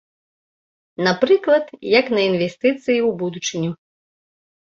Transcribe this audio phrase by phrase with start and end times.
[1.07, 1.65] Напрыклад,
[1.99, 3.71] як на інвестыцыі ў будучыню.